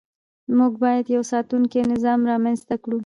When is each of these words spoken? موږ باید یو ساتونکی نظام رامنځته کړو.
موږ 0.57 0.73
باید 0.83 1.05
یو 1.15 1.23
ساتونکی 1.33 1.79
نظام 1.93 2.19
رامنځته 2.31 2.75
کړو. 2.83 2.97